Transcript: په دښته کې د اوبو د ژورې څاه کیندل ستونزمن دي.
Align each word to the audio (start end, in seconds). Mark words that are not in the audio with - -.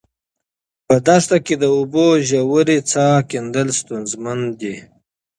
په 0.87 0.95
دښته 1.05 1.37
کې 1.45 1.55
د 1.57 1.63
اوبو 1.77 2.05
د 2.17 2.23
ژورې 2.29 2.77
څاه 2.91 3.17
کیندل 3.29 3.67
ستونزمن 3.79 4.39
دي. 4.59 4.75